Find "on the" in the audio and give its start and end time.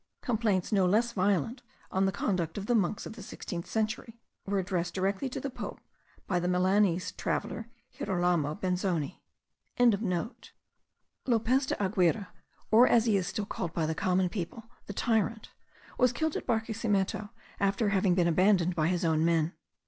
1.91-2.11